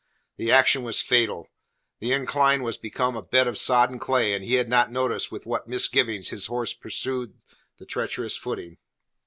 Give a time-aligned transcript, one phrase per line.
[0.37, 1.47] The action was fatal.
[1.99, 5.45] The incline was become a bed of sodden clay, and he had not noticed with
[5.45, 7.35] what misgivings his horse pursued
[7.77, 8.79] the treacherous footing.